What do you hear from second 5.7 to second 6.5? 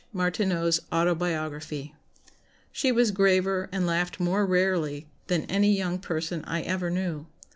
young person